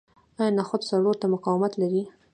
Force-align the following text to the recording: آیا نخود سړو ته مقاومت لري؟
آیا 0.39 0.51
نخود 0.57 0.81
سړو 0.89 1.11
ته 1.21 1.25
مقاومت 1.33 1.73
لري؟ 1.81 2.03